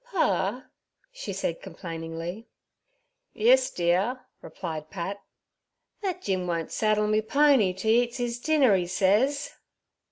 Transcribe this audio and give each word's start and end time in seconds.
'Pa' 0.09 0.63
she 1.11 1.31
said 1.31 1.61
complainingly. 1.61 2.47
'Yis, 3.33 3.69
dea 3.69 3.93
er' 3.93 4.19
replied 4.41 4.89
Pat. 4.89 5.21
'That 6.01 6.23
Jim 6.23 6.47
won't 6.47 6.71
saddle 6.71 7.05
me 7.05 7.21
pony 7.21 7.71
t' 7.71 7.87
'e 7.87 8.01
eats 8.05 8.19
'is 8.19 8.39
dinner, 8.39 8.75
'e 8.75 8.87
says.' 8.87 9.51